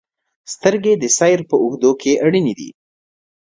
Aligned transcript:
•سترګې 0.53 0.93
د 0.97 1.03
سیر 1.17 1.39
په 1.49 1.55
اوږدو 1.63 1.91
کې 2.01 2.13
اړینې 2.25 2.53
دي. 2.59 2.69